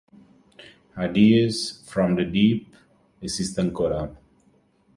Ideas 0.97 1.83
From 1.85 2.15
The 2.15 2.25
Deep 2.25 2.73
esiste 3.21 3.61
ancora. 3.61 4.09